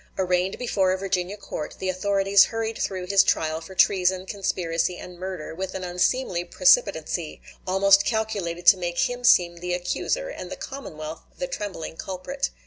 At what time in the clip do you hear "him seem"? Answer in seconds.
9.07-9.57